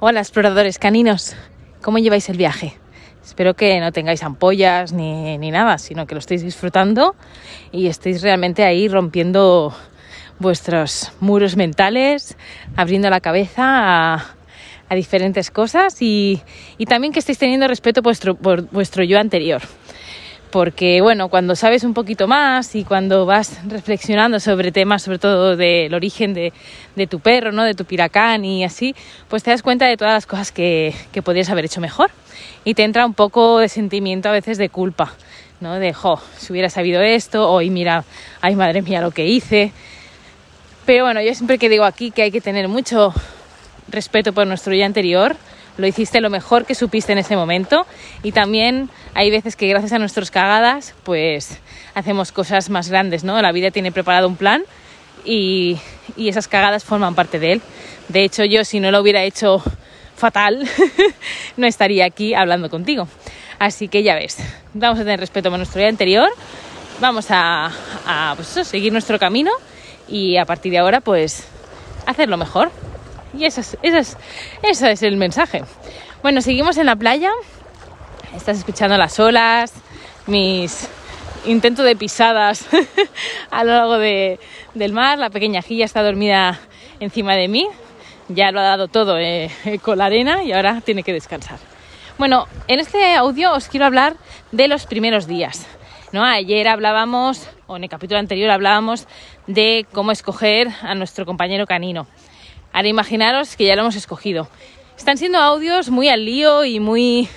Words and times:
Hola 0.00 0.20
exploradores 0.20 0.78
caninos, 0.78 1.34
¿cómo 1.82 1.98
lleváis 1.98 2.28
el 2.28 2.36
viaje? 2.36 2.74
Espero 3.24 3.54
que 3.54 3.80
no 3.80 3.90
tengáis 3.90 4.22
ampollas 4.22 4.92
ni, 4.92 5.36
ni, 5.38 5.50
nada, 5.50 5.76
sino 5.78 6.06
que 6.06 6.14
lo 6.14 6.20
estéis 6.20 6.44
disfrutando 6.44 7.16
y 7.72 7.88
estéis 7.88 8.22
realmente 8.22 8.62
ahí 8.62 8.86
rompiendo 8.86 9.74
vuestros 10.38 11.10
muros 11.18 11.56
mentales, 11.56 12.36
abriendo 12.76 13.10
la 13.10 13.18
cabeza 13.18 14.14
a, 14.88 14.94
diferentes 14.94 15.50
cosas 15.50 16.00
y, 16.00 16.42
y, 16.78 16.86
también 16.86 17.12
que 17.12 17.18
estéis 17.18 17.38
teniendo 17.38 17.66
respeto 17.66 18.00
vuestro, 18.00 18.36
por 18.36 18.70
vuestro 18.70 19.02
yo 19.02 19.18
anterior 19.18 19.62
porque 20.50 21.00
bueno, 21.00 21.28
cuando 21.28 21.54
sabes 21.56 21.84
un 21.84 21.94
poquito 21.94 22.26
más 22.26 22.74
y 22.74 22.84
cuando 22.84 23.26
vas 23.26 23.60
reflexionando 23.66 24.40
sobre 24.40 24.72
temas, 24.72 25.02
sobre 25.02 25.18
todo 25.18 25.56
del 25.56 25.94
origen 25.94 26.34
de, 26.34 26.52
de, 26.96 27.06
tu 27.06 27.20
perro, 27.20 27.52
¿no? 27.52 27.64
de 27.64 27.74
tu 27.74 27.84
piracán 27.84 28.44
y 28.44 28.64
así, 28.64 28.94
pues 29.28 29.42
te 29.42 29.50
das 29.50 29.62
cuenta 29.62 29.86
de 29.86 29.96
todas 29.96 30.14
las 30.14 30.26
cosas 30.26 30.52
que, 30.52 30.94
que 31.12 31.22
podrías 31.22 31.50
haber 31.50 31.66
hecho 31.66 31.80
mejor 31.80 32.10
y 32.64 32.74
te 32.74 32.84
entra 32.84 33.06
un 33.06 33.14
poco 33.14 33.58
de 33.58 33.68
sentimiento 33.68 34.28
a 34.28 34.32
veces 34.32 34.58
de 34.58 34.68
culpa, 34.68 35.14
¿no? 35.60 35.74
de, 35.74 35.92
jo, 35.92 36.20
si 36.36 36.52
hubiera 36.52 36.70
sabido 36.70 37.00
esto, 37.00 37.50
o 37.50 37.62
y 37.62 37.70
mira, 37.70 38.04
ay 38.40 38.56
madre 38.56 38.82
mía 38.82 39.00
lo 39.00 39.10
que 39.10 39.26
hice. 39.26 39.72
Pero 40.86 41.04
bueno, 41.04 41.20
yo 41.20 41.34
siempre 41.34 41.58
que 41.58 41.68
digo 41.68 41.84
aquí 41.84 42.10
que 42.10 42.22
hay 42.22 42.30
que 42.30 42.40
tener 42.40 42.68
mucho 42.68 43.12
respeto 43.88 44.32
por 44.32 44.46
nuestro 44.46 44.74
yo 44.74 44.84
anterior, 44.84 45.36
lo 45.78 45.86
hiciste 45.86 46.20
lo 46.20 46.28
mejor 46.28 46.66
que 46.66 46.74
supiste 46.74 47.12
en 47.12 47.18
ese 47.18 47.36
momento 47.36 47.86
y 48.22 48.32
también 48.32 48.90
hay 49.14 49.30
veces 49.30 49.56
que 49.56 49.68
gracias 49.68 49.92
a 49.92 49.98
nuestras 49.98 50.30
cagadas 50.30 50.94
pues 51.04 51.58
hacemos 51.94 52.32
cosas 52.32 52.68
más 52.68 52.90
grandes, 52.90 53.24
¿no? 53.24 53.40
La 53.40 53.52
vida 53.52 53.70
tiene 53.70 53.92
preparado 53.92 54.28
un 54.28 54.36
plan 54.36 54.64
y, 55.24 55.78
y 56.16 56.28
esas 56.28 56.48
cagadas 56.48 56.84
forman 56.84 57.14
parte 57.14 57.38
de 57.38 57.52
él. 57.52 57.62
De 58.08 58.24
hecho 58.24 58.44
yo 58.44 58.64
si 58.64 58.80
no 58.80 58.90
lo 58.90 59.00
hubiera 59.00 59.22
hecho 59.22 59.62
fatal 60.16 60.68
no 61.56 61.66
estaría 61.66 62.04
aquí 62.04 62.34
hablando 62.34 62.68
contigo. 62.68 63.08
Así 63.60 63.88
que 63.88 64.02
ya 64.02 64.14
ves, 64.14 64.38
vamos 64.74 64.98
a 64.98 65.02
tener 65.02 65.20
respeto 65.20 65.48
por 65.48 65.58
nuestro 65.58 65.80
día 65.80 65.88
anterior, 65.88 66.28
vamos 67.00 67.26
a, 67.30 67.70
a 68.06 68.34
pues 68.34 68.48
seguir 68.66 68.92
nuestro 68.92 69.18
camino 69.18 69.52
y 70.08 70.36
a 70.36 70.44
partir 70.44 70.72
de 70.72 70.78
ahora 70.78 71.00
pues 71.00 71.46
hacerlo 72.06 72.36
mejor. 72.36 72.70
Y 73.36 73.44
ese 73.44 73.60
es, 73.60 73.76
ese 74.62 74.90
es, 74.90 75.02
el 75.02 75.16
mensaje. 75.16 75.62
Bueno, 76.22 76.40
seguimos 76.40 76.76
en 76.78 76.86
la 76.86 76.96
playa. 76.96 77.30
Estás 78.34 78.58
escuchando 78.58 78.96
las 78.96 79.18
olas, 79.20 79.72
mis 80.26 80.88
intentos 81.46 81.84
de 81.84 81.96
pisadas 81.96 82.66
a 83.50 83.64
lo 83.64 83.72
largo 83.72 83.98
de, 83.98 84.38
del 84.74 84.92
mar. 84.92 85.18
La 85.18 85.30
pequeña 85.30 85.62
Gilla 85.62 85.84
está 85.84 86.02
dormida 86.02 86.58
encima 87.00 87.34
de 87.34 87.48
mí. 87.48 87.68
Ya 88.28 88.50
lo 88.50 88.60
ha 88.60 88.64
dado 88.64 88.88
todo 88.88 89.18
eh, 89.18 89.50
con 89.82 89.98
la 89.98 90.06
arena 90.06 90.42
y 90.44 90.52
ahora 90.52 90.80
tiene 90.82 91.02
que 91.02 91.12
descansar. 91.12 91.58
Bueno, 92.18 92.46
en 92.66 92.80
este 92.80 93.14
audio 93.14 93.52
os 93.52 93.68
quiero 93.68 93.86
hablar 93.86 94.16
de 94.52 94.68
los 94.68 94.86
primeros 94.86 95.26
días. 95.26 95.66
¿no? 96.12 96.24
Ayer 96.24 96.68
hablábamos, 96.68 97.48
o 97.66 97.76
en 97.76 97.84
el 97.84 97.90
capítulo 97.90 98.18
anterior 98.18 98.50
hablábamos 98.50 99.06
de 99.46 99.86
cómo 99.92 100.12
escoger 100.12 100.68
a 100.82 100.94
nuestro 100.94 101.26
compañero 101.26 101.66
canino. 101.66 102.06
Ahora 102.72 102.88
imaginaros 102.88 103.56
que 103.56 103.66
ya 103.66 103.74
lo 103.74 103.82
hemos 103.82 103.96
escogido. 103.96 104.48
Están 104.96 105.16
siendo 105.16 105.38
audios 105.38 105.90
muy 105.90 106.08
al 106.08 106.24
lío 106.24 106.64
y 106.64 106.80
muy, 106.80 107.28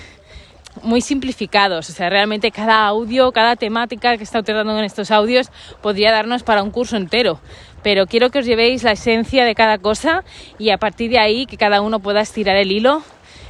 muy 0.82 1.00
simplificados. 1.00 1.88
O 1.90 1.92
sea, 1.92 2.10
realmente 2.10 2.50
cada 2.50 2.86
audio, 2.86 3.32
cada 3.32 3.56
temática 3.56 4.16
que 4.16 4.24
está 4.24 4.42
tratando 4.42 4.78
en 4.78 4.84
estos 4.84 5.10
audios 5.10 5.50
podría 5.80 6.12
darnos 6.12 6.42
para 6.42 6.62
un 6.62 6.70
curso 6.70 6.96
entero. 6.96 7.40
Pero 7.82 8.06
quiero 8.06 8.30
que 8.30 8.40
os 8.40 8.46
llevéis 8.46 8.82
la 8.82 8.92
esencia 8.92 9.44
de 9.44 9.54
cada 9.54 9.78
cosa 9.78 10.24
y 10.58 10.70
a 10.70 10.78
partir 10.78 11.10
de 11.10 11.18
ahí 11.18 11.46
que 11.46 11.56
cada 11.56 11.80
uno 11.80 12.00
pueda 12.00 12.20
estirar 12.20 12.56
el 12.56 12.70
hilo 12.70 13.02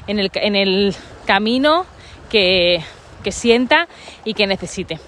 en 0.06 0.18
el, 0.18 0.30
en 0.34 0.56
el 0.56 0.94
camino 1.26 1.86
que, 2.30 2.82
que 3.22 3.32
sienta 3.32 3.88
y 4.24 4.34
que 4.34 4.46
necesite. 4.46 4.98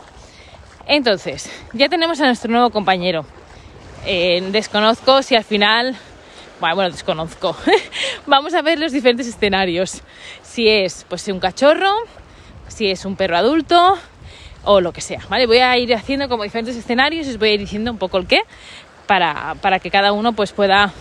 Entonces, 0.86 1.50
ya 1.72 1.88
tenemos 1.88 2.20
a 2.20 2.26
nuestro 2.26 2.50
nuevo 2.50 2.70
compañero. 2.70 3.24
Eh, 4.06 4.42
desconozco 4.50 5.22
si 5.22 5.34
al 5.34 5.44
final 5.44 5.96
bueno, 6.72 6.90
desconozco. 6.90 7.56
Vamos 8.26 8.54
a 8.54 8.62
ver 8.62 8.78
los 8.78 8.92
diferentes 8.92 9.26
escenarios. 9.26 10.02
Si 10.42 10.68
es 10.68 11.04
pues 11.08 11.28
un 11.28 11.40
cachorro, 11.40 11.92
si 12.68 12.90
es 12.90 13.04
un 13.04 13.16
perro 13.16 13.36
adulto 13.36 13.98
o 14.64 14.80
lo 14.80 14.92
que 14.92 15.00
sea, 15.00 15.20
¿vale? 15.28 15.46
Voy 15.46 15.58
a 15.58 15.76
ir 15.76 15.94
haciendo 15.94 16.28
como 16.28 16.44
diferentes 16.44 16.76
escenarios 16.76 17.26
y 17.26 17.30
os 17.30 17.38
voy 17.38 17.50
a 17.50 17.52
ir 17.54 17.60
diciendo 17.60 17.90
un 17.90 17.98
poco 17.98 18.16
el 18.16 18.26
qué 18.26 18.40
para, 19.06 19.56
para 19.60 19.78
que 19.78 19.90
cada 19.90 20.12
uno 20.12 20.32
pues 20.32 20.52
pueda 20.52 20.92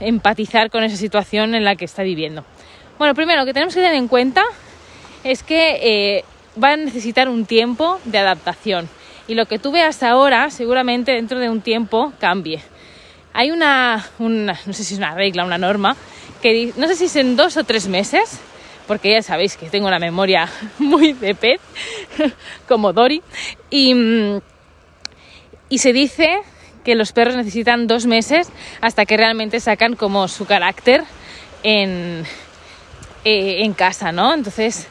empatizar 0.00 0.70
con 0.70 0.82
esa 0.84 0.96
situación 0.96 1.54
en 1.54 1.64
la 1.64 1.76
que 1.76 1.84
está 1.84 2.02
viviendo. 2.02 2.44
Bueno, 2.98 3.14
primero 3.14 3.40
lo 3.40 3.46
que 3.46 3.52
tenemos 3.52 3.74
que 3.74 3.80
tener 3.80 3.96
en 3.96 4.08
cuenta 4.08 4.42
es 5.24 5.42
que 5.42 5.78
eh, 5.82 6.24
va 6.62 6.72
a 6.72 6.76
necesitar 6.76 7.28
un 7.28 7.44
tiempo 7.44 8.00
de 8.04 8.18
adaptación 8.18 8.88
y 9.28 9.34
lo 9.34 9.46
que 9.46 9.58
tú 9.58 9.72
veas 9.72 10.02
ahora 10.02 10.50
seguramente 10.50 11.12
dentro 11.12 11.38
de 11.38 11.50
un 11.50 11.60
tiempo 11.60 12.12
cambie. 12.18 12.62
Hay 13.38 13.50
una, 13.50 14.02
no 14.18 14.72
sé 14.72 14.82
si 14.82 14.94
es 14.94 14.98
una 14.98 15.14
regla, 15.14 15.44
una 15.44 15.58
norma, 15.58 15.94
que 16.40 16.72
no 16.78 16.88
sé 16.88 16.96
si 16.96 17.04
es 17.04 17.16
en 17.16 17.36
dos 17.36 17.58
o 17.58 17.64
tres 17.64 17.86
meses, 17.86 18.40
porque 18.86 19.10
ya 19.10 19.20
sabéis 19.20 19.58
que 19.58 19.68
tengo 19.68 19.88
una 19.88 19.98
memoria 19.98 20.48
muy 20.78 21.12
de 21.12 21.34
pez, 21.34 21.60
como 22.66 22.94
Dory, 22.94 23.22
y, 23.68 23.94
y 25.68 25.78
se 25.78 25.92
dice 25.92 26.38
que 26.82 26.94
los 26.94 27.12
perros 27.12 27.36
necesitan 27.36 27.86
dos 27.86 28.06
meses 28.06 28.48
hasta 28.80 29.04
que 29.04 29.18
realmente 29.18 29.60
sacan 29.60 29.96
como 29.96 30.28
su 30.28 30.46
carácter 30.46 31.04
en, 31.62 32.24
eh, 33.22 33.64
en 33.64 33.74
casa, 33.74 34.12
¿no? 34.12 34.32
Entonces, 34.32 34.88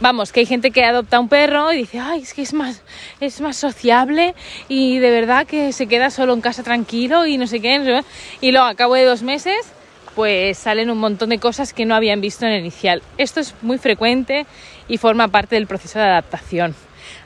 vamos, 0.00 0.32
que 0.32 0.40
hay 0.40 0.46
gente 0.46 0.70
que 0.70 0.84
adopta 0.84 1.20
un 1.20 1.28
perro 1.28 1.72
y 1.72 1.78
dice, 1.78 1.98
ay, 1.98 2.22
es 2.22 2.34
que 2.34 2.42
es 2.42 2.52
más, 2.52 2.82
es 3.20 3.40
más 3.40 3.56
sociable 3.56 4.34
y 4.68 4.98
de 4.98 5.10
verdad 5.10 5.46
que 5.46 5.72
se 5.72 5.86
queda 5.86 6.10
solo 6.10 6.34
en 6.34 6.40
casa 6.40 6.62
tranquilo 6.62 7.26
y 7.26 7.38
no 7.38 7.46
sé 7.46 7.60
qué. 7.60 8.02
Y 8.40 8.52
luego, 8.52 8.66
a 8.66 8.74
cabo 8.74 8.94
de 8.94 9.04
dos 9.04 9.22
meses, 9.22 9.72
pues 10.14 10.58
salen 10.58 10.90
un 10.90 10.98
montón 10.98 11.28
de 11.28 11.38
cosas 11.38 11.72
que 11.72 11.84
no 11.84 11.94
habían 11.94 12.20
visto 12.20 12.44
en 12.44 12.52
el 12.52 12.60
inicial. 12.60 13.02
Esto 13.18 13.40
es 13.40 13.54
muy 13.62 13.78
frecuente 13.78 14.46
y 14.88 14.98
forma 14.98 15.28
parte 15.28 15.54
del 15.54 15.66
proceso 15.66 15.98
de 15.98 16.06
adaptación. 16.06 16.74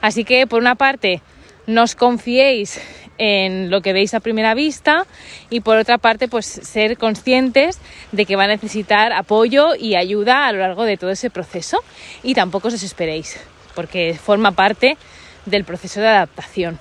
Así 0.00 0.25
que, 0.25 0.47
por 0.47 0.61
una 0.61 0.75
parte, 0.75 1.23
no 1.67 1.84
os 1.84 1.94
confiéis 1.94 2.81
en 3.19 3.71
lo 3.71 3.81
que 3.81 3.93
veis 3.93 4.15
a 4.15 4.21
primera 4.21 4.55
vista 4.55 5.06
y 5.50 5.61
por 5.61 5.77
otra 5.77 5.99
parte 5.99 6.28
pues 6.28 6.47
ser 6.47 6.97
conscientes 6.97 7.78
de 8.11 8.27
que 8.27 8.37
va 8.37 8.45
a 8.45 8.49
necesitar 8.49 9.12
apoyo 9.12 9.75
y 9.75 9.97
ayuda 9.97 10.47
a 10.47 10.53
lo 10.53 10.59
largo 10.59 10.84
de 10.84 10.97
todo 10.97 11.11
ese 11.11 11.31
proceso 11.31 11.78
y 12.23 12.34
tampoco 12.34 12.69
os 12.69 12.75
desesperéis 12.75 13.39
porque 13.75 14.15
forma 14.15 14.53
parte 14.53 14.97
del 15.47 15.65
proceso 15.65 16.00
de 16.00 16.09
adaptación. 16.09 16.78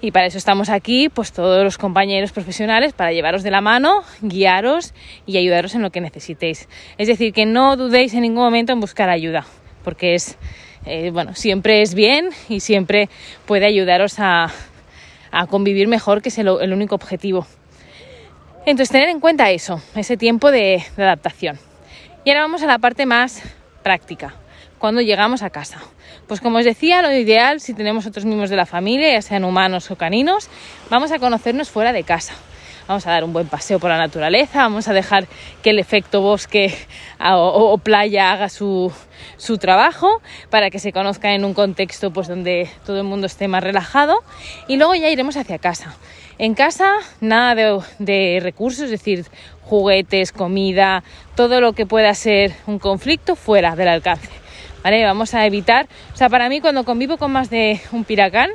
Y 0.00 0.10
para 0.10 0.26
eso 0.26 0.36
estamos 0.36 0.68
aquí, 0.68 1.08
pues 1.08 1.32
todos 1.32 1.64
los 1.64 1.78
compañeros 1.78 2.30
profesionales, 2.30 2.92
para 2.92 3.12
llevaros 3.12 3.42
de 3.42 3.50
la 3.50 3.62
mano, 3.62 4.02
guiaros 4.20 4.92
y 5.24 5.38
ayudaros 5.38 5.74
en 5.74 5.82
lo 5.82 5.90
que 5.90 6.02
necesitéis. 6.02 6.68
Es 6.98 7.08
decir, 7.08 7.32
que 7.32 7.46
no 7.46 7.76
dudéis 7.76 8.12
en 8.12 8.20
ningún 8.20 8.44
momento 8.44 8.74
en 8.74 8.80
buscar 8.80 9.08
ayuda, 9.08 9.46
porque 9.82 10.14
es, 10.14 10.36
eh, 10.84 11.10
bueno, 11.10 11.34
siempre 11.34 11.80
es 11.80 11.94
bien 11.94 12.28
y 12.50 12.60
siempre 12.60 13.08
puede 13.46 13.64
ayudaros 13.64 14.16
a, 14.18 14.52
a 15.34 15.46
convivir 15.46 15.88
mejor, 15.88 16.22
que 16.22 16.28
es 16.28 16.38
el, 16.38 16.48
único 16.48 16.94
objetivo. 16.94 17.46
Entonces, 18.66 18.90
tener 18.90 19.08
en 19.08 19.20
cuenta 19.20 19.50
eso, 19.50 19.82
ese 19.94 20.16
tiempo 20.16 20.50
de, 20.50 20.82
de 20.96 21.02
adaptación. 21.02 21.58
Y 22.24 22.30
ahora 22.30 22.42
vamos 22.42 22.62
a 22.62 22.66
la 22.66 22.78
parte 22.78 23.04
más 23.04 23.42
práctica, 23.82 24.34
cuando 24.78 25.02
llegamos 25.02 25.42
a 25.42 25.50
casa. 25.50 25.80
Pues 26.28 26.40
como 26.40 26.58
os 26.58 26.64
decía, 26.64 27.02
lo 27.02 27.12
ideal, 27.12 27.60
si 27.60 27.74
tenemos 27.74 28.06
otros 28.06 28.24
miembros 28.24 28.48
de 28.48 28.56
la 28.56 28.64
familia, 28.64 29.12
ya 29.12 29.22
sean 29.22 29.44
humanos 29.44 29.90
o 29.90 29.96
caninos, 29.96 30.48
vamos 30.88 31.10
a 31.10 31.18
conocernos 31.18 31.68
fuera 31.68 31.92
de 31.92 32.04
casa. 32.04 32.34
Vamos 32.86 33.06
a 33.06 33.12
dar 33.12 33.24
un 33.24 33.32
buen 33.32 33.46
paseo 33.46 33.78
por 33.78 33.88
la 33.88 33.96
naturaleza, 33.96 34.58
vamos 34.58 34.88
a 34.88 34.92
dejar 34.92 35.26
que 35.62 35.70
el 35.70 35.78
efecto 35.78 36.20
bosque 36.20 36.74
o, 37.18 37.78
playa 37.78 38.30
haga 38.30 38.50
su, 38.50 38.92
su, 39.38 39.56
trabajo 39.56 40.20
para 40.50 40.68
que 40.68 40.78
se 40.78 40.92
conozcan 40.92 41.30
en 41.30 41.46
un 41.46 41.54
contexto 41.54 42.12
pues, 42.12 42.28
donde 42.28 42.68
todo 42.84 42.98
el 42.98 43.04
mundo 43.04 43.26
esté 43.26 43.48
más 43.48 43.64
relajado 43.64 44.16
y 44.68 44.76
luego 44.76 44.94
ya 44.94 45.08
iremos 45.08 45.38
hacia 45.38 45.58
casa. 45.58 45.94
En 46.36 46.54
casa 46.54 46.96
nada 47.22 47.54
de, 47.54 47.80
de 48.00 48.40
recursos, 48.42 48.84
es 48.84 48.90
decir, 48.90 49.24
juguetes, 49.62 50.30
comida, 50.30 51.04
todo 51.36 51.62
lo 51.62 51.72
que 51.72 51.86
pueda 51.86 52.12
ser 52.12 52.52
un 52.66 52.78
conflicto 52.78 53.34
fuera 53.34 53.76
del 53.76 53.88
alcance. 53.88 54.28
¿Vale? 54.82 55.02
Vamos 55.02 55.32
a 55.32 55.46
evitar, 55.46 55.86
o 56.12 56.16
sea, 56.16 56.28
para 56.28 56.50
mí 56.50 56.60
cuando 56.60 56.84
convivo 56.84 57.16
con 57.16 57.32
más 57.32 57.48
de 57.48 57.80
un 57.92 58.04
piracán, 58.04 58.50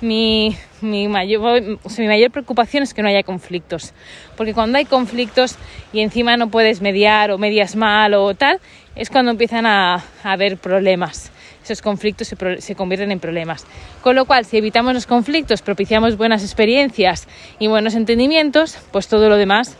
mi, 0.00 0.56
mi, 0.80 1.08
mayor, 1.08 1.78
o 1.82 1.90
sea, 1.90 2.02
mi 2.02 2.08
mayor 2.08 2.30
preocupación 2.30 2.82
es 2.82 2.94
que 2.94 3.02
no 3.02 3.08
haya 3.08 3.22
conflictos. 3.22 3.92
Porque 4.36 4.54
cuando 4.54 4.78
hay 4.78 4.84
conflictos 4.84 5.56
y 5.92 6.00
encima 6.00 6.36
no 6.36 6.48
puedes 6.48 6.80
mediar 6.80 7.30
o 7.30 7.38
medias 7.38 7.76
mal 7.76 8.14
o 8.14 8.34
tal, 8.34 8.60
es 8.96 9.10
cuando 9.10 9.30
empiezan 9.30 9.66
a, 9.66 9.96
a 9.96 10.32
haber 10.32 10.56
problemas. 10.56 11.30
Esos 11.62 11.82
conflictos 11.82 12.28
se, 12.28 12.60
se, 12.60 12.74
convierten 12.74 13.12
en 13.12 13.20
problemas. 13.20 13.66
Con 14.02 14.16
lo 14.16 14.24
cual, 14.24 14.44
si 14.46 14.56
evitamos 14.56 14.94
los 14.94 15.06
conflictos, 15.06 15.60
propiciamos 15.60 16.16
buenas 16.16 16.42
experiencias 16.42 17.28
y 17.58 17.68
buenos 17.68 17.94
entendimientos, 17.94 18.78
pues 18.90 19.08
todo 19.08 19.28
lo 19.28 19.36
demás, 19.36 19.76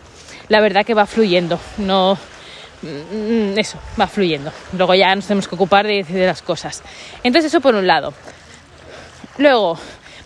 la 0.48 0.60
verdad 0.60 0.84
que 0.84 0.94
va 0.94 1.06
fluyendo. 1.06 1.58
No, 1.78 2.18
mm, 2.82 3.58
eso, 3.58 3.78
va 3.98 4.06
fluyendo. 4.06 4.52
Luego 4.76 4.94
ya 4.94 5.14
nos 5.14 5.26
tenemos 5.26 5.48
que 5.48 5.54
ocupar 5.54 5.86
de, 5.86 6.04
de 6.04 6.26
las 6.26 6.42
cosas. 6.42 6.82
Entonces 7.24 7.50
eso 7.50 7.62
por 7.62 7.74
un 7.74 7.86
lado. 7.86 8.12
Luego, 9.38 9.78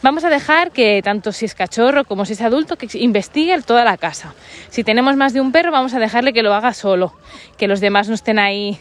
vamos 0.05 0.23
a 0.23 0.29
dejar 0.29 0.71
que 0.71 1.01
tanto 1.03 1.33
si 1.33 1.47
es 1.47 1.55
cachorro 1.55 2.05
como 2.05 2.27
si 2.27 2.35
es 2.35 2.43
adulto, 2.43 2.77
que 2.77 2.87
investigue 2.99 3.59
toda 3.63 3.85
la 3.85 3.97
casa. 3.97 4.35
Si 4.69 4.85
tenemos 4.85 5.17
más 5.17 5.33
de 5.33 5.41
un 5.41 5.51
perro, 5.51 5.73
vamos 5.73 5.95
a 5.95 5.99
dejarle 5.99 6.35
que 6.35 6.43
lo 6.43 6.53
haga 6.53 6.75
solo, 6.75 7.15
que 7.57 7.67
los 7.67 7.81
demás 7.81 8.07
no 8.07 8.15
estén 8.15 8.39
ahí 8.39 8.79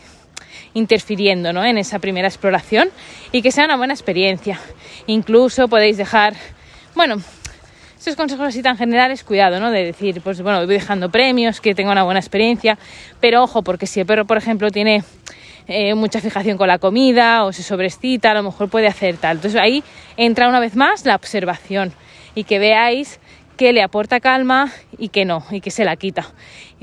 interfiriendo 0.74 1.54
¿no? 1.54 1.64
en 1.64 1.78
esa 1.78 2.00
primera 2.00 2.28
exploración 2.28 2.90
y 3.32 3.42
que 3.42 3.54
sea 3.54 3.64
una 3.64 3.78
buena 3.78 3.94
experiencia. 3.94 4.60
Incluso 5.08 5.70
podéis 5.70 5.96
dejar, 5.96 6.34
bueno, 6.94 7.22
estos 7.98 8.18
consejos 8.18 8.46
así 8.46 8.62
tan 8.62 8.76
generales, 8.76 9.24
cuidado, 9.24 9.62
¿no? 9.62 9.72
De 9.72 9.86
decir, 9.86 10.20
pues 10.20 10.42
bueno, 10.42 10.66
voy 10.66 10.76
dejando 10.76 11.10
premios, 11.10 11.62
que 11.62 11.74
tenga 11.74 11.94
una 11.94 12.04
buena 12.04 12.20
experiencia, 12.20 12.78
pero 13.22 13.44
ojo, 13.44 13.62
porque 13.62 13.88
si 13.88 14.02
el 14.02 14.06
perro, 14.06 14.26
por 14.26 14.36
ejemplo, 14.36 14.72
tiene 14.72 15.06
eh, 15.68 15.94
mucha 15.94 16.20
fijación 16.20 16.58
con 16.58 16.68
la 16.68 16.78
comida 16.78 17.46
o 17.46 17.54
se 17.54 17.64
sobrescita, 17.64 18.32
a 18.32 18.34
lo 18.34 18.44
mejor 18.44 18.70
puede 18.70 18.88
hacer 18.88 19.18
tal. 19.18 19.38
Entonces 19.38 19.60
ahí 19.60 19.84
entra 20.18 20.50
una 20.50 20.60
vez 20.60 20.76
más 20.76 21.06
la 21.06 21.16
observación 21.16 21.94
y 22.36 22.44
que 22.44 22.60
veáis 22.60 23.20
que 23.58 23.72
le 23.72 23.84
aporta 23.84 24.20
calma 24.20 24.72
y 24.98 25.10
que 25.10 25.26
no, 25.26 25.46
y 25.52 25.62
que 25.62 25.72
se 25.72 25.86
la 25.86 25.96
quita. 25.96 26.28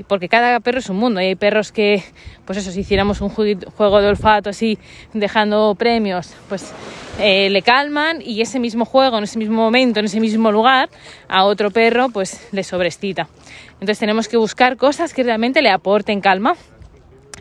Porque 0.07 0.29
cada 0.29 0.59
perro 0.61 0.79
es 0.79 0.89
un 0.89 0.97
mundo, 0.97 1.21
y 1.21 1.25
hay 1.25 1.35
perros 1.35 1.71
que, 1.71 2.03
pues 2.45 2.57
eso, 2.57 2.71
si 2.71 2.79
hiciéramos 2.79 3.21
un 3.21 3.29
juego 3.29 4.01
de 4.01 4.07
olfato 4.07 4.49
así, 4.49 4.79
dejando 5.13 5.75
premios, 5.75 6.33
pues 6.49 6.73
eh, 7.19 7.49
le 7.49 7.61
calman 7.61 8.21
y 8.21 8.41
ese 8.41 8.59
mismo 8.59 8.85
juego, 8.85 9.17
en 9.17 9.25
ese 9.25 9.37
mismo 9.37 9.55
momento, 9.55 9.99
en 9.99 10.05
ese 10.05 10.19
mismo 10.19 10.51
lugar, 10.51 10.89
a 11.27 11.43
otro 11.43 11.71
perro, 11.71 12.09
pues 12.09 12.47
le 12.51 12.63
sobrescita. 12.63 13.27
Entonces 13.73 13.99
tenemos 13.99 14.27
que 14.27 14.37
buscar 14.37 14.77
cosas 14.77 15.13
que 15.13 15.23
realmente 15.23 15.61
le 15.61 15.69
aporten 15.69 16.21
calma 16.21 16.55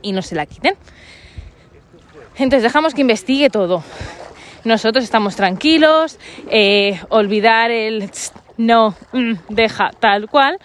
y 0.02 0.12
no 0.12 0.22
se 0.22 0.34
la 0.34 0.46
quiten. 0.46 0.74
Entonces 2.40 2.62
dejamos 2.62 2.94
que 2.94 3.02
investigue 3.02 3.50
todo. 3.50 3.84
Nosotros 4.64 5.04
estamos 5.04 5.36
tranquilos, 5.36 6.18
eh, 6.50 6.98
olvidar 7.10 7.70
el 7.70 8.10
no, 8.56 8.96
mm, 9.12 9.32
deja 9.50 9.90
tal 10.00 10.26
cual, 10.26 10.58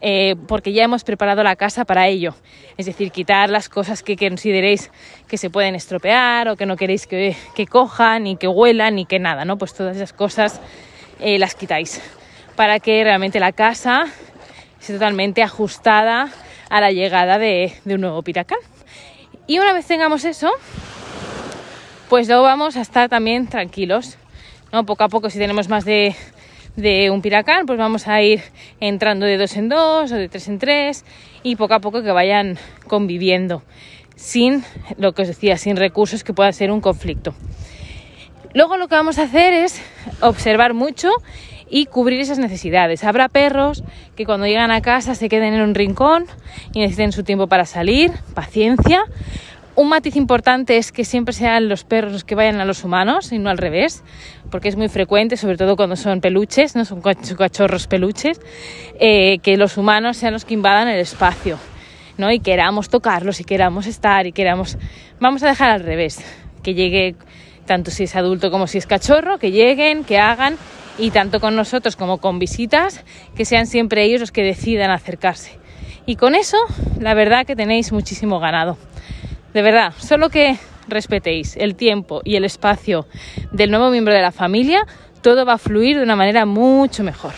eh, 0.00 0.36
porque 0.46 0.72
ya 0.72 0.84
hemos 0.84 1.02
preparado 1.02 1.42
la 1.42 1.56
casa 1.56 1.84
para 1.84 2.06
ello. 2.06 2.36
Es 2.76 2.86
decir, 2.86 3.10
quitar 3.10 3.50
las 3.50 3.68
cosas 3.68 4.04
que 4.04 4.16
consideréis 4.16 4.92
que 5.26 5.36
se 5.36 5.50
pueden 5.50 5.74
estropear 5.74 6.48
o 6.48 6.54
que 6.54 6.64
no 6.64 6.76
queréis 6.76 7.08
que, 7.08 7.34
cojan, 7.68 8.22
ni 8.22 8.36
que 8.36 8.46
huelan, 8.46 8.94
ni 8.94 9.04
que 9.04 9.18
nada, 9.18 9.44
¿no? 9.44 9.58
Pues 9.58 9.74
todas 9.74 9.96
esas 9.96 10.12
cosas 10.12 10.60
eh, 11.18 11.40
las 11.40 11.56
quitáis 11.56 12.00
para 12.54 12.78
que 12.78 13.02
realmente 13.02 13.40
la 13.40 13.50
casa 13.50 14.06
esté 14.80 14.92
totalmente 14.92 15.42
ajustada 15.42 16.28
a 16.70 16.80
la 16.80 16.92
llegada 16.92 17.38
de, 17.38 17.72
de 17.84 17.94
un 17.96 18.02
nuevo 18.02 18.22
piracán. 18.22 18.58
Y 19.48 19.58
una 19.58 19.72
vez 19.72 19.86
tengamos 19.86 20.24
eso, 20.24 20.50
pues 22.08 22.28
luego 22.28 22.42
vamos 22.42 22.76
a 22.76 22.80
estar 22.80 23.08
también 23.08 23.48
tranquilos. 23.48 24.16
¿no? 24.72 24.84
Poco 24.84 25.04
a 25.04 25.08
poco, 25.08 25.30
si 25.30 25.38
tenemos 25.38 25.68
más 25.68 25.84
de, 25.84 26.14
un 27.10 27.22
piracán, 27.22 27.66
pues 27.66 27.78
vamos 27.78 28.06
a 28.06 28.22
ir 28.22 28.42
entrando 28.80 29.26
de 29.26 29.38
dos 29.38 29.56
en 29.56 29.68
dos 29.68 30.12
o 30.12 30.14
de 30.14 30.28
tres 30.28 30.48
en 30.48 30.58
tres 30.58 31.04
y 31.42 31.56
poco 31.56 31.74
a 31.74 31.80
poco 31.80 32.02
que 32.02 32.12
vayan 32.12 32.58
conviviendo 32.86 33.62
sin, 34.14 34.64
lo 34.98 35.12
que 35.12 35.22
os 35.22 35.28
decía, 35.28 35.56
sin 35.56 35.76
recursos 35.76 36.24
que 36.24 36.32
pueda 36.32 36.52
ser 36.52 36.70
un 36.70 36.80
conflicto. 36.80 37.34
Luego 38.54 38.76
lo 38.76 38.88
que 38.88 38.94
vamos 38.94 39.18
a 39.18 39.24
hacer 39.24 39.52
es 39.52 39.82
observar 40.20 40.74
mucho 40.74 41.10
y 41.68 41.86
cubrir 41.86 42.20
esas 42.20 42.38
necesidades. 42.38 43.04
Habrá 43.04 43.28
perros 43.28 43.82
que 44.14 44.24
cuando 44.24 44.46
llegan 44.46 44.70
a 44.70 44.80
casa 44.80 45.14
se 45.14 45.28
queden 45.28 45.54
en 45.54 45.62
un 45.62 45.74
rincón 45.74 46.26
y 46.72 46.80
necesiten 46.80 47.12
su 47.12 47.24
tiempo 47.24 47.48
para 47.48 47.66
salir, 47.66 48.12
paciencia. 48.34 49.04
Un 49.76 49.90
matiz 49.90 50.16
importante 50.16 50.78
es 50.78 50.90
que 50.90 51.04
siempre 51.04 51.34
sean 51.34 51.68
los 51.68 51.84
perros 51.84 52.10
los 52.10 52.24
que 52.24 52.34
vayan 52.34 52.62
a 52.62 52.64
los 52.64 52.82
humanos 52.82 53.30
y 53.30 53.38
no 53.38 53.50
al 53.50 53.58
revés, 53.58 54.02
porque 54.50 54.68
es 54.68 54.76
muy 54.76 54.88
frecuente, 54.88 55.36
sobre 55.36 55.58
todo 55.58 55.76
cuando 55.76 55.96
son 55.96 56.22
peluches, 56.22 56.74
no 56.74 56.86
son 56.86 57.02
cachorros 57.02 57.86
peluches, 57.86 58.40
eh, 58.98 59.36
que 59.40 59.58
los 59.58 59.76
humanos 59.76 60.16
sean 60.16 60.32
los 60.32 60.46
que 60.46 60.54
invadan 60.54 60.88
el 60.88 60.98
espacio, 60.98 61.58
¿no? 62.16 62.32
Y 62.32 62.40
queramos 62.40 62.88
tocarlos 62.88 63.38
y 63.40 63.44
queramos 63.44 63.86
estar 63.86 64.26
y 64.26 64.32
queramos... 64.32 64.78
Vamos 65.20 65.42
a 65.42 65.48
dejar 65.48 65.70
al 65.70 65.80
revés, 65.80 66.24
que 66.62 66.72
llegue 66.72 67.14
tanto 67.66 67.90
si 67.90 68.04
es 68.04 68.16
adulto 68.16 68.50
como 68.50 68.66
si 68.68 68.78
es 68.78 68.86
cachorro, 68.86 69.36
que 69.38 69.50
lleguen, 69.50 70.04
que 70.04 70.18
hagan 70.18 70.56
y 70.96 71.10
tanto 71.10 71.38
con 71.38 71.54
nosotros 71.54 71.96
como 71.96 72.16
con 72.16 72.38
visitas, 72.38 73.04
que 73.36 73.44
sean 73.44 73.66
siempre 73.66 74.04
ellos 74.04 74.20
los 74.20 74.32
que 74.32 74.42
decidan 74.42 74.90
acercarse. 74.90 75.58
Y 76.06 76.16
con 76.16 76.34
eso, 76.34 76.56
la 76.98 77.12
verdad 77.12 77.44
que 77.44 77.56
tenéis 77.56 77.92
muchísimo 77.92 78.40
ganado. 78.40 78.78
De 79.56 79.62
verdad, 79.62 79.94
solo 79.96 80.28
que 80.28 80.58
respetéis 80.86 81.56
el 81.56 81.76
tiempo 81.76 82.20
y 82.22 82.36
el 82.36 82.44
espacio 82.44 83.06
del 83.52 83.70
nuevo 83.70 83.88
miembro 83.88 84.12
de 84.12 84.20
la 84.20 84.30
familia, 84.30 84.84
todo 85.22 85.46
va 85.46 85.54
a 85.54 85.58
fluir 85.58 85.96
de 85.96 86.02
una 86.02 86.14
manera 86.14 86.44
mucho 86.44 87.02
mejor. 87.02 87.32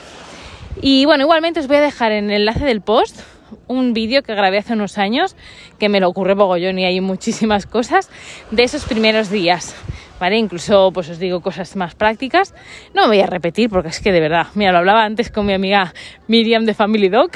Y 0.83 1.05
bueno, 1.05 1.23
igualmente 1.23 1.61
os 1.61 1.69
voy 1.69 1.77
a 1.77 1.81
dejar 1.81 2.11
en 2.11 2.33
el 2.33 2.41
enlace 2.41 2.65
del 2.65 2.81
post 2.81 3.21
un 3.69 3.93
vídeo 3.93 4.25
que 4.25 4.35
grabé 4.35 4.59
hace 4.59 4.73
unos 4.73 4.99
años, 4.99 5.37
que 5.79 5.89
me 5.89 6.01
lo 6.01 6.09
ocurre 6.09 6.35
Bogollón 6.35 6.81
y 6.81 6.87
hay 6.87 7.01
muchísimas 7.01 7.67
cosas 7.67 8.11
de 8.51 8.65
esos 8.65 8.85
primeros 8.85 9.31
días. 9.31 9.77
¿Vale? 10.21 10.37
Incluso, 10.37 10.91
pues 10.93 11.09
os 11.11 11.19
digo 11.19 11.41
cosas 11.41 11.77
más 11.77 11.95
prácticas. 11.95 12.55
No 12.95 13.03
me 13.03 13.09
voy 13.09 13.21
a 13.21 13.27
repetir 13.27 13.71
porque 13.71 13.89
es 13.89 14.01
que 14.01 14.13
de 14.13 14.21
verdad, 14.21 14.47
mira, 14.55 14.73
lo 14.73 14.79
hablaba 14.79 15.05
antes 15.05 15.31
con 15.31 15.47
mi 15.47 15.53
amiga 15.53 15.93
Miriam 16.27 16.65
de 16.65 16.75
Family 16.75 17.09
Dog, 17.09 17.31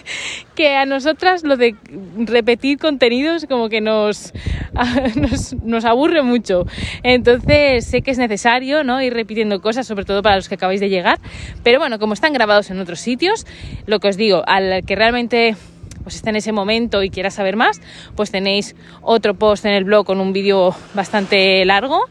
que 0.54 0.74
a 0.74 0.86
nosotras 0.86 1.44
lo 1.44 1.56
de 1.56 1.74
repetir 2.16 2.78
contenidos 2.78 3.46
como 3.46 3.68
que 3.68 3.80
nos, 3.80 4.32
nos, 5.16 5.54
nos, 5.62 5.84
aburre 5.84 6.22
mucho. 6.22 6.64
Entonces 7.02 7.86
sé 7.86 8.02
que 8.02 8.10
es 8.10 8.18
necesario, 8.18 8.84
¿no? 8.84 9.00
Ir 9.02 9.14
repitiendo 9.14 9.60
cosas, 9.60 9.86
sobre 9.86 10.04
todo 10.04 10.22
para 10.22 10.36
los 10.36 10.48
que 10.48 10.56
acabáis 10.56 10.80
de 10.80 10.88
llegar. 10.88 11.18
Pero 11.62 11.78
bueno, 11.78 11.98
como 11.98 12.14
están 12.14 12.32
grabados 12.32 12.70
en 12.70 12.78
otros 12.80 13.00
sitios, 13.00 13.46
lo 13.86 14.00
que 14.00 14.08
os 14.08 14.16
digo, 14.16 14.42
al 14.46 14.84
que 14.86 14.96
realmente 14.96 15.56
pues 16.02 16.16
está 16.16 16.30
en 16.30 16.36
ese 16.36 16.52
momento 16.52 17.02
y 17.02 17.08
quiera 17.08 17.30
saber 17.30 17.56
más, 17.56 17.80
pues 18.14 18.30
tenéis 18.30 18.76
otro 19.00 19.34
post 19.34 19.64
en 19.64 19.72
el 19.72 19.84
blog 19.84 20.04
con 20.04 20.20
un 20.20 20.34
vídeo 20.34 20.74
bastante 20.92 21.64
largo 21.64 22.04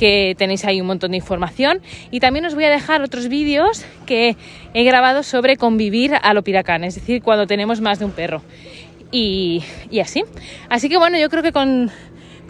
que 0.00 0.34
tenéis 0.38 0.64
ahí 0.64 0.80
un 0.80 0.86
montón 0.86 1.10
de 1.10 1.18
información 1.18 1.82
y 2.10 2.20
también 2.20 2.46
os 2.46 2.54
voy 2.54 2.64
a 2.64 2.70
dejar 2.70 3.02
otros 3.02 3.28
vídeos 3.28 3.84
que 4.06 4.34
he 4.72 4.82
grabado 4.82 5.22
sobre 5.22 5.58
convivir 5.58 6.14
a 6.14 6.32
lo 6.32 6.42
piracán, 6.42 6.84
es 6.84 6.94
decir, 6.94 7.22
cuando 7.22 7.46
tenemos 7.46 7.82
más 7.82 7.98
de 7.98 8.06
un 8.06 8.12
perro 8.12 8.40
y, 9.12 9.62
y 9.90 10.00
así. 10.00 10.24
Así 10.70 10.88
que 10.88 10.96
bueno, 10.96 11.18
yo 11.18 11.28
creo 11.28 11.42
que 11.42 11.52
con 11.52 11.90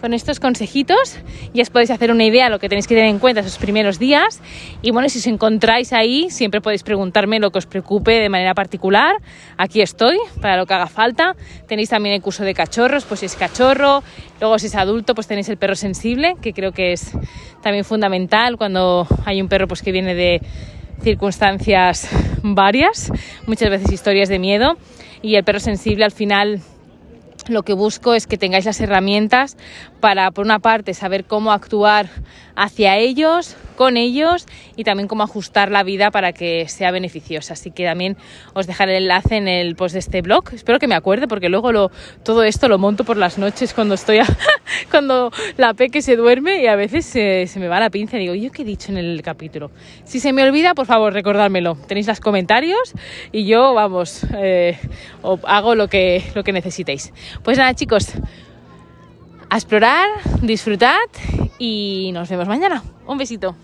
con 0.01 0.13
estos 0.13 0.39
consejitos 0.39 1.19
ya 1.53 1.61
os 1.61 1.69
podéis 1.69 1.91
hacer 1.91 2.11
una 2.11 2.25
idea 2.25 2.45
de 2.45 2.49
lo 2.49 2.59
que 2.59 2.67
tenéis 2.67 2.87
que 2.87 2.95
tener 2.95 3.09
en 3.09 3.19
cuenta 3.19 3.41
esos 3.41 3.57
primeros 3.57 3.99
días. 3.99 4.41
Y 4.81 4.91
bueno, 4.91 5.07
si 5.07 5.19
os 5.19 5.27
encontráis 5.27 5.93
ahí, 5.93 6.29
siempre 6.29 6.59
podéis 6.59 6.83
preguntarme 6.83 7.39
lo 7.39 7.51
que 7.51 7.59
os 7.59 7.67
preocupe 7.67 8.19
de 8.19 8.29
manera 8.29 8.53
particular. 8.53 9.15
Aquí 9.57 9.81
estoy 9.81 10.17
para 10.41 10.57
lo 10.57 10.65
que 10.65 10.73
haga 10.73 10.87
falta. 10.87 11.35
Tenéis 11.67 11.89
también 11.89 12.15
el 12.15 12.21
curso 12.21 12.43
de 12.43 12.53
cachorros, 12.53 13.05
pues 13.05 13.19
si 13.19 13.27
es 13.27 13.35
cachorro. 13.35 14.03
Luego 14.39 14.57
si 14.57 14.67
es 14.67 14.75
adulto, 14.75 15.13
pues 15.13 15.27
tenéis 15.27 15.49
el 15.49 15.57
perro 15.57 15.75
sensible, 15.75 16.33
que 16.41 16.53
creo 16.53 16.71
que 16.71 16.93
es 16.93 17.11
también 17.61 17.85
fundamental 17.85 18.57
cuando 18.57 19.07
hay 19.25 19.41
un 19.41 19.47
perro 19.47 19.67
pues 19.67 19.83
que 19.83 19.91
viene 19.91 20.15
de 20.15 20.41
circunstancias 21.01 22.09
varias, 22.43 23.11
muchas 23.45 23.69
veces 23.69 23.91
historias 23.91 24.29
de 24.29 24.39
miedo. 24.39 24.77
Y 25.21 25.35
el 25.35 25.43
perro 25.43 25.59
sensible 25.59 26.03
al 26.03 26.11
final 26.11 26.61
lo 27.47 27.63
que 27.63 27.73
busco 27.73 28.13
es 28.13 28.27
que 28.27 28.37
tengáis 28.37 28.65
las 28.65 28.79
herramientas 28.81 29.57
para, 29.99 30.31
por 30.31 30.45
una 30.45 30.59
parte, 30.59 30.93
saber 30.93 31.25
cómo 31.25 31.51
actuar 31.51 32.09
hacia 32.55 32.97
ellos, 32.97 33.55
con 33.75 33.97
ellos 33.97 34.45
y 34.75 34.83
también 34.83 35.07
cómo 35.07 35.23
ajustar 35.23 35.71
la 35.71 35.83
vida 35.83 36.11
para 36.11 36.33
que 36.33 36.67
sea 36.67 36.91
beneficiosa. 36.91 37.53
Así 37.53 37.71
que 37.71 37.85
también 37.85 38.17
os 38.53 38.67
dejaré 38.67 38.97
el 38.97 39.03
enlace 39.03 39.37
en 39.37 39.47
el 39.47 39.75
post 39.75 39.93
de 39.93 39.99
este 39.99 40.21
blog. 40.21 40.53
Espero 40.53 40.79
que 40.79 40.87
me 40.87 40.95
acuerde 40.95 41.27
porque 41.27 41.49
luego 41.49 41.71
lo, 41.71 41.91
todo 42.23 42.43
esto 42.43 42.67
lo 42.67 42.77
monto 42.77 43.03
por 43.03 43.17
las 43.17 43.37
noches 43.37 43.73
cuando 43.73 43.95
estoy 43.95 44.19
cuando 44.91 45.31
la 45.57 45.73
peque 45.73 46.01
se 46.01 46.15
duerme 46.15 46.61
y 46.61 46.67
a 46.67 46.75
veces 46.75 47.05
se, 47.05 47.47
me 47.57 47.67
va 47.67 47.79
la 47.79 47.89
pinza 47.89 48.17
y 48.17 48.21
digo, 48.21 48.35
¿yo 48.35 48.51
qué 48.51 48.61
he 48.61 48.65
dicho 48.65 48.91
en 48.91 48.97
el 48.97 49.21
capítulo? 49.21 49.71
Si 50.03 50.19
se 50.19 50.33
me 50.33 50.43
olvida, 50.43 50.73
por 50.73 50.85
favor, 50.85 51.13
recordármelo. 51.13 51.75
Tenéis 51.87 52.07
los 52.07 52.19
comentarios 52.19 52.93
y 53.31 53.45
yo, 53.45 53.73
vamos, 53.73 54.25
eh, 54.35 54.77
hago 55.43 55.75
lo 55.75 55.87
que, 55.87 56.23
lo 56.35 56.43
que 56.43 56.51
necesitéis. 56.51 57.13
Pues 57.43 57.57
nada, 57.57 57.73
chicos, 57.73 58.13
a 59.49 59.55
explorar, 59.55 60.07
disfrutad 60.41 60.97
y 61.59 62.11
nos 62.13 62.29
vemos 62.29 62.47
mañana. 62.47 62.83
Un 63.05 63.17
besito. 63.17 63.55